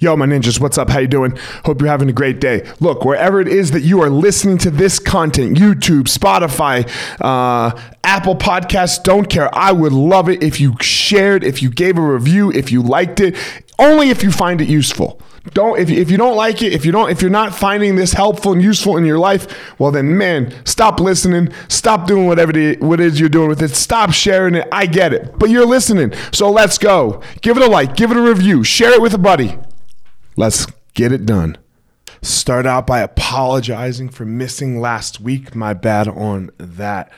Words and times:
Yo, 0.00 0.16
my 0.16 0.24
ninjas, 0.24 0.58
what's 0.58 0.78
up? 0.78 0.88
How 0.88 0.98
you 0.98 1.06
doing? 1.06 1.36
Hope 1.66 1.82
you're 1.82 1.90
having 1.90 2.08
a 2.08 2.12
great 2.12 2.40
day. 2.40 2.66
Look, 2.80 3.04
wherever 3.04 3.38
it 3.38 3.48
is 3.48 3.72
that 3.72 3.82
you 3.82 4.00
are 4.00 4.08
listening 4.08 4.56
to 4.58 4.70
this 4.70 4.98
content, 4.98 5.58
YouTube, 5.58 6.04
Spotify, 6.04 6.88
uh, 7.20 7.78
Apple 8.02 8.34
Podcasts, 8.34 9.02
don't 9.02 9.28
care. 9.28 9.54
I 9.54 9.72
would 9.72 9.92
love 9.92 10.30
it 10.30 10.42
if 10.42 10.58
you 10.58 10.74
shared, 10.80 11.44
if 11.44 11.60
you 11.60 11.68
gave 11.68 11.98
a 11.98 12.00
review, 12.00 12.50
if 12.50 12.72
you 12.72 12.80
liked 12.80 13.20
it, 13.20 13.36
only 13.78 14.08
if 14.08 14.22
you 14.22 14.32
find 14.32 14.62
it 14.62 14.68
useful. 14.68 15.20
Don't 15.52 15.78
if, 15.78 15.90
if 15.90 16.10
you 16.10 16.16
don't 16.16 16.36
like 16.36 16.62
it, 16.62 16.72
if 16.72 16.86
you 16.86 16.92
don't 16.92 17.10
if 17.10 17.20
you're 17.20 17.30
not 17.30 17.54
finding 17.54 17.96
this 17.96 18.12
helpful 18.14 18.52
and 18.52 18.62
useful 18.62 18.96
in 18.96 19.04
your 19.04 19.18
life, 19.18 19.78
well 19.78 19.90
then 19.90 20.16
man, 20.16 20.54
stop 20.64 20.98
listening, 21.00 21.50
stop 21.68 22.06
doing 22.06 22.26
whatever 22.26 22.56
it, 22.58 22.80
what 22.80 23.00
it 23.00 23.06
is 23.06 23.20
you're 23.20 23.28
doing 23.28 23.48
with 23.48 23.62
it. 23.62 23.70
Stop 23.70 24.12
sharing 24.12 24.54
it. 24.54 24.68
I 24.72 24.86
get 24.86 25.12
it. 25.12 25.38
But 25.38 25.50
you're 25.50 25.66
listening. 25.66 26.14
So 26.32 26.50
let's 26.50 26.78
go. 26.78 27.22
Give 27.42 27.58
it 27.58 27.62
a 27.62 27.66
like, 27.66 27.96
give 27.96 28.10
it 28.10 28.16
a 28.16 28.22
review, 28.22 28.64
share 28.64 28.92
it 28.92 29.02
with 29.02 29.12
a 29.12 29.18
buddy. 29.18 29.58
Let's 30.40 30.64
get 30.94 31.12
it 31.12 31.26
done. 31.26 31.58
Start 32.22 32.64
out 32.64 32.86
by 32.86 33.00
apologizing 33.00 34.08
for 34.08 34.24
missing 34.24 34.80
last 34.80 35.20
week. 35.20 35.54
My 35.54 35.74
bad 35.74 36.08
on 36.08 36.50
that. 36.56 37.12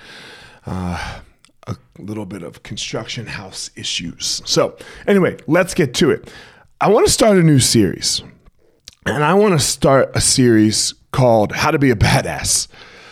Uh, 0.67 1.21
a 1.69 1.77
little 1.99 2.27
bit 2.27 2.43
of 2.43 2.65
construction 2.65 3.27
house 3.27 3.71
issues. 3.77 4.43
So, 4.45 4.77
anyway, 5.07 5.37
let's 5.47 5.73
get 5.73 5.95
to 5.95 6.11
it. 6.11 6.33
I 6.81 6.91
want 6.91 7.07
to 7.07 7.13
start 7.13 7.39
a 7.39 7.45
new 7.45 7.61
series. 7.61 8.25
And 9.07 9.23
I 9.23 9.35
want 9.35 9.53
to 9.53 9.65
start 9.65 10.11
a 10.17 10.21
series 10.21 10.93
called 11.13 11.53
How 11.53 11.71
to 11.71 11.79
Be 11.79 11.93
a 11.93 11.95
Badass. 11.95 12.67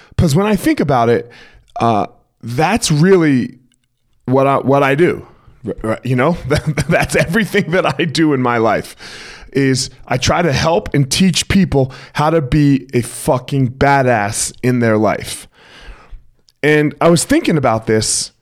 Because 0.09 0.35
when 0.35 0.47
I 0.47 0.57
think 0.57 0.81
about 0.81 1.09
it, 1.09 1.31
uh, 1.79 2.09
that's 2.43 2.91
really 2.91 3.61
what 4.25 4.49
I, 4.49 4.59
what 4.59 4.83
I 4.83 4.97
do. 4.97 5.29
You 6.03 6.17
know, 6.17 6.33
that's 6.89 7.15
everything 7.15 7.71
that 7.71 8.01
I 8.01 8.07
do 8.07 8.33
in 8.33 8.43
my 8.43 8.57
life 8.57 9.37
is 9.53 9.91
I 10.07 10.17
try 10.17 10.43
to 10.43 10.53
help 10.53 10.95
and 10.95 11.11
teach 11.11 11.49
people 11.49 11.93
how 12.15 12.31
to 12.31 12.41
be 12.41 12.89
a 12.95 13.03
fucking 13.03 13.73
badass 13.75 14.53
in 14.63 14.81
their 14.81 14.97
life. 14.97 15.49
And 16.63 16.95
I 17.01 17.09
was 17.09 17.25
thinking 17.25 17.57
about 17.57 17.87
this 17.87 18.33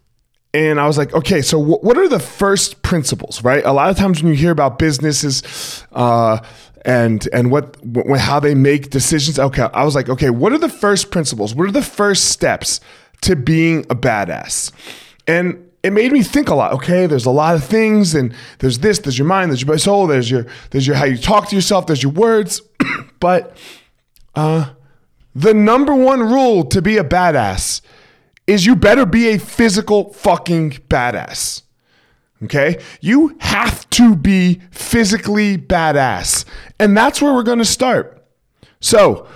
and 0.55 0.81
I 0.81 0.87
was 0.87 0.97
like, 0.97 1.12
okay, 1.12 1.42
so 1.42 1.59
w- 1.59 1.78
what 1.78 1.98
are 1.98 2.09
the 2.09 2.19
first 2.19 2.83
principles, 2.83 3.45
right? 3.45 3.65
A 3.65 3.73
lot 3.73 3.91
of 3.91 3.97
times 3.97 4.23
when 4.23 4.33
you 4.33 4.39
hear 4.39 4.50
about 4.50 4.78
businesses 4.78 5.84
uh, 5.92 6.39
and 6.84 7.28
and 7.33 7.50
what, 7.50 7.77
what 7.84 8.19
how 8.19 8.41
they 8.41 8.55
make 8.55 8.91
decisions, 8.91 9.39
okay, 9.39 9.69
I 9.75 9.84
was 9.84 9.95
like, 9.95 10.09
okay, 10.09 10.31
what 10.31 10.53
are 10.53 10.59
the 10.59 10.69
first 10.69 11.11
principles? 11.11 11.55
What 11.55 11.69
are 11.69 11.72
the 11.72 11.83
first 11.83 12.27
steps 12.27 12.81
to 13.22 13.37
being 13.37 13.81
a 13.91 13.95
badass? 13.95 14.72
And 15.29 15.71
it 15.83 15.93
made 15.93 16.11
me 16.11 16.23
think 16.23 16.48
a 16.48 16.55
lot. 16.55 16.73
Okay, 16.73 17.07
there's 17.07 17.27
a 17.27 17.31
lot 17.31 17.55
of 17.55 17.62
things, 17.62 18.15
and 18.15 18.34
there's 18.59 18.81
this, 18.81 18.98
there's 18.98 19.19
your 19.19 19.29
mind, 19.29 19.51
there's 19.51 19.62
your 19.62 19.79
soul, 19.79 20.09
there's 20.09 20.31
your 20.31 20.47
there's 20.71 20.87
your 20.87 20.97
how 20.97 21.05
you 21.05 21.17
talk 21.17 21.48
to 21.51 21.55
yourself, 21.55 21.87
there's 21.87 22.03
your 22.03 22.12
words, 22.12 22.61
but 23.21 23.56
uh, 24.34 24.71
the 25.34 25.55
number 25.55 25.95
one 25.95 26.21
rule 26.21 26.65
to 26.65 26.83
be 26.83 26.97
a 26.97 27.05
badass 27.05 27.81
is 28.49 28.67
you 28.67 28.75
better 28.75 29.06
be 29.06 29.29
a 29.29 29.39
physical 29.39 30.12
fucking 30.15 30.71
badass. 30.89 31.62
Okay? 32.43 32.81
You 33.01 33.37
have 33.41 33.89
to 33.91 34.17
be 34.17 34.61
physically 34.71 35.59
badass. 35.59 36.45
And 36.79 36.97
that's 36.97 37.21
where 37.21 37.34
we're 37.34 37.43
going 37.43 37.59
to 37.59 37.65
start. 37.65 38.25
So, 38.81 39.29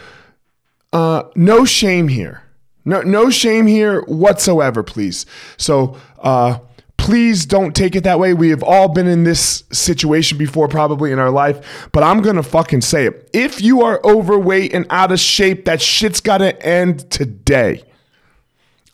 uh, 0.92 1.24
no 1.34 1.64
shame 1.64 2.08
here. 2.08 2.41
No, 2.84 3.02
no 3.02 3.30
shame 3.30 3.66
here 3.66 4.02
whatsoever, 4.02 4.82
please. 4.82 5.26
So, 5.56 5.96
uh, 6.18 6.58
please 6.96 7.46
don't 7.46 7.74
take 7.74 7.96
it 7.96 8.04
that 8.04 8.20
way. 8.20 8.32
We 8.32 8.50
have 8.50 8.62
all 8.62 8.88
been 8.88 9.08
in 9.08 9.24
this 9.24 9.64
situation 9.72 10.38
before, 10.38 10.68
probably 10.68 11.10
in 11.10 11.18
our 11.18 11.30
life, 11.30 11.88
but 11.92 12.02
I'm 12.02 12.22
gonna 12.22 12.42
fucking 12.42 12.82
say 12.82 13.06
it. 13.06 13.28
If 13.32 13.60
you 13.60 13.82
are 13.82 14.00
overweight 14.04 14.72
and 14.72 14.86
out 14.90 15.10
of 15.10 15.18
shape, 15.18 15.64
that 15.64 15.82
shit's 15.82 16.20
gotta 16.20 16.60
end 16.64 17.10
today. 17.10 17.82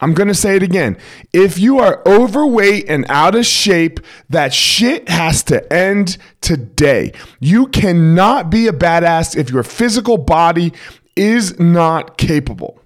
I'm 0.00 0.14
to 0.14 0.34
say 0.34 0.54
it 0.54 0.62
again. 0.62 0.96
If 1.32 1.58
you 1.58 1.80
are 1.80 2.02
overweight 2.06 2.88
and 2.88 3.04
out 3.08 3.34
of 3.34 3.44
shape, 3.44 3.98
that 4.30 4.54
shit 4.54 5.08
has 5.08 5.42
to 5.44 5.72
end 5.72 6.18
today. 6.40 7.12
You 7.40 7.66
cannot 7.66 8.48
be 8.48 8.68
a 8.68 8.72
badass 8.72 9.36
if 9.36 9.50
your 9.50 9.64
physical 9.64 10.16
body 10.16 10.72
is 11.16 11.58
not 11.58 12.16
capable. 12.16 12.80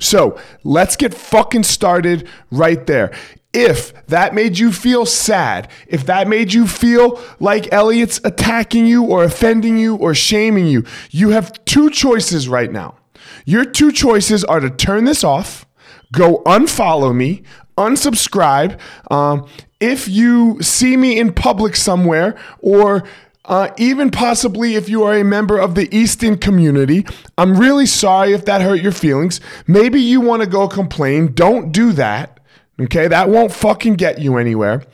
So 0.00 0.38
let's 0.62 0.96
get 0.96 1.14
fucking 1.14 1.64
started 1.64 2.28
right 2.50 2.86
there. 2.86 3.12
If 3.52 4.06
that 4.06 4.34
made 4.34 4.58
you 4.58 4.72
feel 4.72 5.06
sad, 5.06 5.70
if 5.86 6.06
that 6.06 6.28
made 6.28 6.52
you 6.52 6.66
feel 6.66 7.20
like 7.40 7.72
Elliot's 7.72 8.20
attacking 8.22 8.86
you 8.86 9.04
or 9.04 9.24
offending 9.24 9.78
you 9.78 9.96
or 9.96 10.14
shaming 10.14 10.66
you, 10.66 10.84
you 11.10 11.30
have 11.30 11.64
two 11.64 11.90
choices 11.90 12.48
right 12.48 12.70
now. 12.70 12.96
Your 13.44 13.64
two 13.64 13.90
choices 13.90 14.44
are 14.44 14.60
to 14.60 14.70
turn 14.70 15.04
this 15.04 15.24
off 15.24 15.66
go 16.12 16.42
unfollow 16.44 17.14
me, 17.14 17.42
unsubscribe. 17.76 18.78
Um, 19.10 19.46
if 19.80 20.08
you 20.08 20.60
see 20.62 20.96
me 20.96 21.18
in 21.18 21.32
public 21.32 21.76
somewhere, 21.76 22.38
or 22.60 23.04
uh, 23.48 23.70
even 23.76 24.10
possibly 24.10 24.74
if 24.74 24.88
you 24.88 25.02
are 25.02 25.14
a 25.14 25.24
member 25.24 25.58
of 25.58 25.74
the 25.74 25.92
Easton 25.94 26.38
community, 26.38 27.04
I'm 27.36 27.58
really 27.58 27.86
sorry 27.86 28.32
if 28.32 28.44
that 28.44 28.62
hurt 28.62 28.80
your 28.80 28.92
feelings. 28.92 29.40
Maybe 29.66 30.00
you 30.00 30.20
want 30.20 30.42
to 30.42 30.48
go 30.48 30.68
complain. 30.68 31.32
Don't 31.32 31.72
do 31.72 31.92
that. 31.92 32.38
Okay, 32.80 33.08
that 33.08 33.28
won't 33.28 33.52
fucking 33.52 33.94
get 33.94 34.20
you 34.20 34.36
anywhere. 34.36 34.84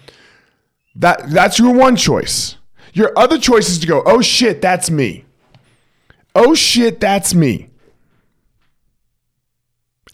That 0.96 1.30
that's 1.30 1.58
your 1.58 1.74
one 1.74 1.96
choice. 1.96 2.56
Your 2.94 3.12
other 3.18 3.38
choice 3.38 3.68
is 3.68 3.78
to 3.80 3.86
go, 3.86 4.02
oh 4.06 4.22
shit, 4.22 4.62
that's 4.62 4.90
me. 4.90 5.24
Oh 6.34 6.54
shit, 6.54 7.00
that's 7.00 7.34
me 7.34 7.70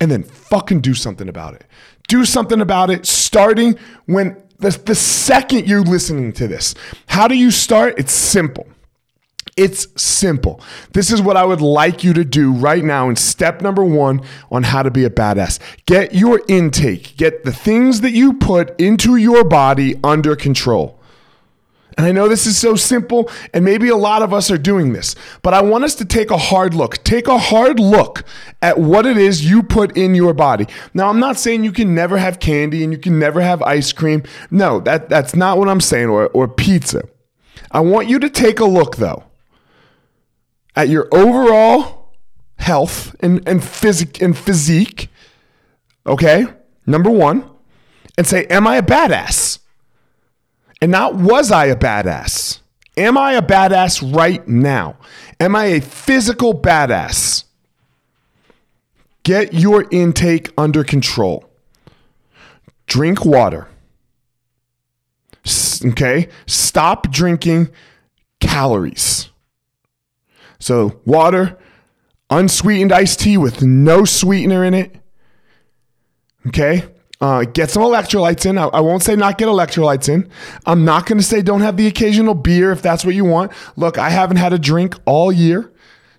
and 0.00 0.10
then 0.10 0.22
fucking 0.22 0.80
do 0.80 0.94
something 0.94 1.28
about 1.28 1.54
it. 1.54 1.64
Do 2.08 2.24
something 2.24 2.60
about 2.60 2.90
it 2.90 3.06
starting 3.06 3.78
when 4.06 4.42
the, 4.60 4.70
the 4.84 4.94
second 4.94 5.66
you're 5.66 5.82
listening 5.82 6.32
to 6.34 6.46
this. 6.46 6.74
How 7.06 7.28
do 7.28 7.34
you 7.34 7.50
start? 7.50 7.98
It's 7.98 8.12
simple. 8.12 8.66
It's 9.56 9.88
simple. 10.00 10.60
This 10.92 11.10
is 11.10 11.20
what 11.20 11.36
I 11.36 11.44
would 11.44 11.60
like 11.60 12.04
you 12.04 12.12
to 12.14 12.24
do 12.24 12.52
right 12.52 12.84
now 12.84 13.08
in 13.08 13.16
step 13.16 13.60
number 13.60 13.84
one 13.84 14.22
on 14.50 14.62
how 14.62 14.82
to 14.82 14.90
be 14.90 15.04
a 15.04 15.10
badass. 15.10 15.58
Get 15.86 16.14
your 16.14 16.40
intake, 16.48 17.16
get 17.16 17.44
the 17.44 17.52
things 17.52 18.00
that 18.02 18.12
you 18.12 18.34
put 18.34 18.78
into 18.80 19.16
your 19.16 19.44
body 19.44 19.98
under 20.04 20.36
control. 20.36 20.99
And 21.96 22.06
I 22.06 22.12
know 22.12 22.28
this 22.28 22.46
is 22.46 22.56
so 22.56 22.76
simple, 22.76 23.30
and 23.52 23.64
maybe 23.64 23.88
a 23.88 23.96
lot 23.96 24.22
of 24.22 24.32
us 24.32 24.50
are 24.50 24.58
doing 24.58 24.92
this, 24.92 25.14
but 25.42 25.54
I 25.54 25.62
want 25.62 25.84
us 25.84 25.94
to 25.96 26.04
take 26.04 26.30
a 26.30 26.36
hard 26.36 26.74
look. 26.74 27.02
Take 27.04 27.26
a 27.26 27.38
hard 27.38 27.80
look 27.80 28.24
at 28.62 28.78
what 28.78 29.06
it 29.06 29.16
is 29.16 29.48
you 29.48 29.62
put 29.62 29.96
in 29.96 30.14
your 30.14 30.32
body. 30.32 30.66
Now, 30.94 31.08
I'm 31.08 31.20
not 31.20 31.38
saying 31.38 31.64
you 31.64 31.72
can 31.72 31.94
never 31.94 32.18
have 32.18 32.40
candy 32.40 32.84
and 32.84 32.92
you 32.92 32.98
can 32.98 33.18
never 33.18 33.40
have 33.40 33.62
ice 33.62 33.92
cream. 33.92 34.22
No, 34.50 34.80
that, 34.80 35.08
that's 35.08 35.34
not 35.34 35.58
what 35.58 35.68
I'm 35.68 35.80
saying, 35.80 36.08
or, 36.08 36.28
or 36.28 36.48
pizza. 36.48 37.02
I 37.70 37.80
want 37.80 38.08
you 38.08 38.18
to 38.20 38.30
take 38.30 38.60
a 38.60 38.64
look, 38.64 38.96
though, 38.96 39.24
at 40.76 40.88
your 40.88 41.08
overall 41.12 42.14
health 42.56 43.16
and, 43.20 43.46
and, 43.48 43.62
physic, 43.62 44.20
and 44.22 44.36
physique, 44.36 45.08
okay? 46.06 46.46
Number 46.86 47.10
one, 47.10 47.48
and 48.16 48.26
say, 48.26 48.46
Am 48.46 48.66
I 48.66 48.76
a 48.76 48.82
badass? 48.82 49.49
And 50.80 50.92
not 50.92 51.14
was 51.14 51.52
I 51.52 51.66
a 51.66 51.76
badass? 51.76 52.60
Am 52.96 53.16
I 53.16 53.32
a 53.32 53.42
badass 53.42 54.14
right 54.16 54.46
now? 54.48 54.96
Am 55.38 55.54
I 55.54 55.66
a 55.66 55.80
physical 55.80 56.58
badass? 56.58 57.44
Get 59.22 59.52
your 59.54 59.86
intake 59.90 60.50
under 60.56 60.82
control. 60.82 61.44
Drink 62.86 63.24
water. 63.24 63.68
Okay? 65.84 66.28
Stop 66.46 67.10
drinking 67.10 67.70
calories. 68.40 69.30
So, 70.58 71.00
water, 71.06 71.58
unsweetened 72.28 72.92
iced 72.92 73.20
tea 73.20 73.36
with 73.38 73.62
no 73.62 74.04
sweetener 74.04 74.64
in 74.64 74.74
it. 74.74 74.96
Okay? 76.46 76.84
Uh, 77.20 77.44
get 77.44 77.70
some 77.70 77.82
electrolytes 77.82 78.46
in. 78.46 78.56
I, 78.56 78.64
I, 78.68 78.80
won't 78.80 79.02
say 79.02 79.14
not 79.14 79.36
get 79.36 79.48
electrolytes 79.48 80.08
in. 80.08 80.30
I'm 80.64 80.86
not 80.86 81.04
going 81.04 81.18
to 81.18 81.24
say 81.24 81.42
don't 81.42 81.60
have 81.60 81.76
the 81.76 81.86
occasional 81.86 82.32
beer 82.32 82.72
if 82.72 82.80
that's 82.80 83.04
what 83.04 83.14
you 83.14 83.26
want. 83.26 83.52
Look, 83.76 83.98
I 83.98 84.08
haven't 84.08 84.38
had 84.38 84.54
a 84.54 84.58
drink 84.58 84.96
all 85.04 85.30
year. 85.30 85.70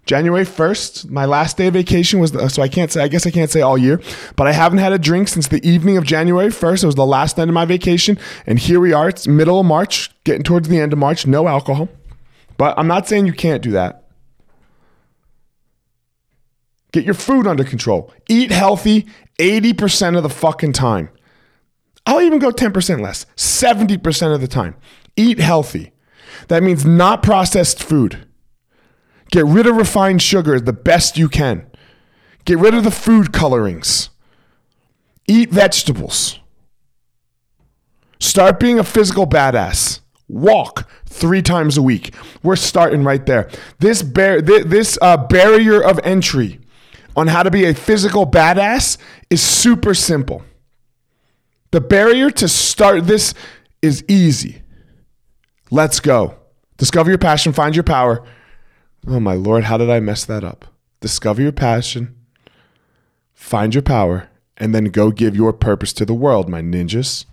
January 0.05 0.45
1st, 0.45 1.09
my 1.09 1.25
last 1.25 1.57
day 1.57 1.67
of 1.67 1.73
vacation 1.73 2.19
was, 2.19 2.31
the, 2.31 2.49
so 2.49 2.61
I 2.61 2.67
can't 2.67 2.91
say, 2.91 3.03
I 3.03 3.07
guess 3.07 3.25
I 3.25 3.31
can't 3.31 3.49
say 3.49 3.61
all 3.61 3.77
year, 3.77 4.01
but 4.35 4.47
I 4.47 4.51
haven't 4.51 4.79
had 4.79 4.93
a 4.93 4.99
drink 4.99 5.27
since 5.27 5.47
the 5.47 5.65
evening 5.67 5.97
of 5.97 6.03
January 6.03 6.49
1st. 6.49 6.83
It 6.83 6.85
was 6.87 6.95
the 6.95 7.05
last 7.05 7.37
night 7.37 7.47
of 7.47 7.53
my 7.53 7.65
vacation. 7.65 8.17
And 8.45 8.59
here 8.59 8.79
we 8.79 8.93
are. 8.93 9.09
It's 9.09 9.27
middle 9.27 9.59
of 9.59 9.65
March, 9.65 10.11
getting 10.23 10.43
towards 10.43 10.69
the 10.69 10.79
end 10.79 10.91
of 10.93 10.99
March, 10.99 11.25
no 11.25 11.47
alcohol. 11.47 11.87
But 12.57 12.77
I'm 12.77 12.87
not 12.87 13.07
saying 13.07 13.25
you 13.25 13.33
can't 13.33 13.63
do 13.63 13.71
that. 13.71 14.03
Get 16.91 17.05
your 17.05 17.13
food 17.13 17.47
under 17.47 17.63
control. 17.63 18.13
Eat 18.27 18.51
healthy 18.51 19.07
80% 19.41 20.17
of 20.17 20.23
the 20.23 20.29
fucking 20.29 20.73
time. 20.73 21.09
I'll 22.05 22.21
even 22.21 22.39
go 22.39 22.51
10% 22.51 23.01
less, 23.01 23.25
70% 23.35 24.33
of 24.33 24.41
the 24.41 24.47
time. 24.47 24.75
Eat 25.15 25.39
healthy. 25.39 25.93
That 26.47 26.63
means 26.63 26.85
not 26.85 27.23
processed 27.23 27.83
food. 27.83 28.27
Get 29.31 29.45
rid 29.45 29.65
of 29.65 29.75
refined 29.75 30.21
sugar 30.21 30.59
the 30.59 30.73
best 30.73 31.17
you 31.17 31.27
can. 31.27 31.67
Get 32.45 32.59
rid 32.59 32.73
of 32.73 32.83
the 32.83 32.91
food 32.91 33.31
colorings. 33.31 34.09
Eat 35.27 35.51
vegetables. 35.51 36.39
Start 38.19 38.59
being 38.59 38.77
a 38.77 38.83
physical 38.83 39.25
badass. 39.25 40.01
Walk 40.27 40.89
three 41.05 41.41
times 41.41 41.77
a 41.77 41.81
week. 41.81 42.13
We're 42.43 42.55
starting 42.55 43.03
right 43.03 43.25
there. 43.25 43.49
This 43.79 44.01
bar- 44.03 44.41
this 44.41 44.97
uh, 45.01 45.17
barrier 45.17 45.81
of 45.81 45.99
entry 46.03 46.60
on 47.15 47.27
how 47.27 47.43
to 47.43 47.51
be 47.51 47.65
a 47.65 47.73
physical 47.73 48.25
badass 48.25 48.97
is 49.29 49.41
super 49.41 49.93
simple. 49.93 50.43
The 51.71 51.81
barrier 51.81 52.29
to 52.31 52.47
start 52.47 53.07
this 53.07 53.33
is 53.81 54.03
easy. 54.07 54.61
Let's 55.69 55.99
go. 55.99 56.35
Discover 56.77 57.09
your 57.09 57.17
passion, 57.17 57.53
find 57.53 57.75
your 57.75 57.83
power. 57.83 58.25
Oh 59.07 59.19
my 59.19 59.35
lord, 59.35 59.65
how 59.65 59.77
did 59.77 59.89
I 59.89 59.99
mess 59.99 60.25
that 60.25 60.43
up? 60.43 60.65
Discover 60.99 61.41
your 61.41 61.51
passion, 61.51 62.15
find 63.33 63.73
your 63.73 63.81
power, 63.81 64.29
and 64.57 64.75
then 64.75 64.85
go 64.85 65.11
give 65.11 65.35
your 65.35 65.53
purpose 65.53 65.93
to 65.93 66.05
the 66.05 66.13
world, 66.13 66.49
my 66.49 66.61
ninjas. 66.61 67.25